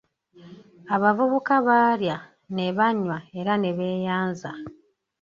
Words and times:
Abavubuka 0.95 1.53
baalya, 1.67 2.17
ne 2.55 2.65
banywa 2.77 3.17
era 3.39 3.53
ne 3.59 3.71
beeyanza. 3.77 4.51